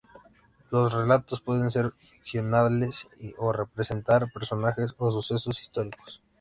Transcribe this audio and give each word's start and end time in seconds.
Los 0.71 0.93
relatos 0.93 1.41
pueden 1.41 1.69
ser 1.69 1.93
ficcionales 1.99 3.07
o 3.37 3.51
representar 3.51 4.31
personajes 4.33 4.95
o 4.97 5.11
sucesos 5.11 5.61
históricos. 5.61 6.23